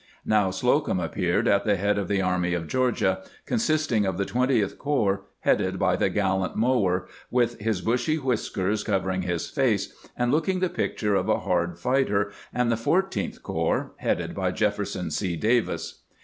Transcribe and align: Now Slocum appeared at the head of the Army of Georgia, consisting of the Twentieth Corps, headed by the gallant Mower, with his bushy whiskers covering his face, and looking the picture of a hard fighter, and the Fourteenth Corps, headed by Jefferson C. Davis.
Now 0.25 0.49
Slocum 0.49 0.99
appeared 0.99 1.47
at 1.47 1.63
the 1.63 1.75
head 1.75 1.99
of 1.99 2.07
the 2.07 2.23
Army 2.23 2.55
of 2.55 2.67
Georgia, 2.67 3.21
consisting 3.45 4.03
of 4.03 4.17
the 4.17 4.25
Twentieth 4.25 4.79
Corps, 4.79 5.25
headed 5.41 5.77
by 5.77 5.95
the 5.95 6.09
gallant 6.09 6.55
Mower, 6.55 7.07
with 7.29 7.59
his 7.59 7.81
bushy 7.81 8.17
whiskers 8.17 8.83
covering 8.83 9.21
his 9.21 9.47
face, 9.47 9.93
and 10.17 10.31
looking 10.31 10.59
the 10.59 10.69
picture 10.69 11.13
of 11.13 11.29
a 11.29 11.41
hard 11.41 11.77
fighter, 11.77 12.31
and 12.51 12.71
the 12.71 12.77
Fourteenth 12.77 13.43
Corps, 13.43 13.91
headed 13.97 14.33
by 14.33 14.49
Jefferson 14.49 15.11
C. 15.11 15.35
Davis. 15.35 15.99